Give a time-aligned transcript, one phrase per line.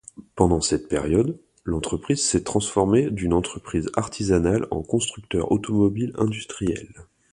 [0.33, 6.87] Pendant cette période, l'entreprise s'est transformée d'une entreprise artisanale en constructeur automobile industriel.